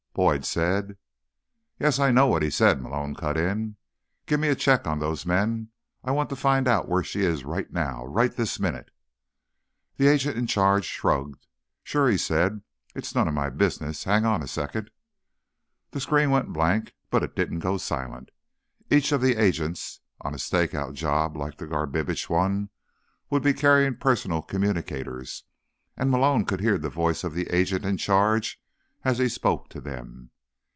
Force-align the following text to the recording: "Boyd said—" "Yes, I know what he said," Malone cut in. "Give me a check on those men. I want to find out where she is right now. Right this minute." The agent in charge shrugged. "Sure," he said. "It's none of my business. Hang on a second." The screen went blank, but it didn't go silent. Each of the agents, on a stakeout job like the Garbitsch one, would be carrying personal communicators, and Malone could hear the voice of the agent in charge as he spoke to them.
"Boyd 0.13 0.43
said—" 0.43 0.97
"Yes, 1.79 1.97
I 1.97 2.11
know 2.11 2.27
what 2.27 2.43
he 2.43 2.49
said," 2.49 2.81
Malone 2.81 3.15
cut 3.15 3.37
in. 3.37 3.77
"Give 4.25 4.41
me 4.41 4.49
a 4.49 4.55
check 4.55 4.85
on 4.85 4.99
those 4.99 5.25
men. 5.25 5.69
I 6.03 6.11
want 6.11 6.29
to 6.31 6.35
find 6.35 6.67
out 6.67 6.89
where 6.89 7.01
she 7.01 7.21
is 7.21 7.45
right 7.45 7.71
now. 7.71 8.03
Right 8.03 8.35
this 8.35 8.59
minute." 8.59 8.91
The 9.95 10.09
agent 10.09 10.37
in 10.37 10.47
charge 10.47 10.83
shrugged. 10.83 11.47
"Sure," 11.81 12.09
he 12.09 12.17
said. 12.17 12.61
"It's 12.93 13.15
none 13.15 13.29
of 13.29 13.33
my 13.33 13.49
business. 13.49 14.03
Hang 14.03 14.25
on 14.25 14.43
a 14.43 14.47
second." 14.49 14.91
The 15.91 16.01
screen 16.01 16.29
went 16.29 16.51
blank, 16.51 16.93
but 17.09 17.23
it 17.23 17.33
didn't 17.33 17.59
go 17.59 17.77
silent. 17.77 18.31
Each 18.89 19.13
of 19.13 19.21
the 19.21 19.37
agents, 19.37 20.01
on 20.19 20.33
a 20.33 20.37
stakeout 20.37 20.91
job 20.93 21.37
like 21.37 21.55
the 21.55 21.67
Garbitsch 21.67 22.29
one, 22.29 22.69
would 23.29 23.41
be 23.43 23.53
carrying 23.53 23.95
personal 23.95 24.41
communicators, 24.41 25.45
and 25.95 26.11
Malone 26.11 26.43
could 26.43 26.59
hear 26.59 26.77
the 26.77 26.89
voice 26.89 27.23
of 27.23 27.33
the 27.33 27.47
agent 27.47 27.85
in 27.85 27.95
charge 27.95 28.57
as 29.03 29.17
he 29.17 29.27
spoke 29.27 29.67
to 29.67 29.81
them. 29.81 30.29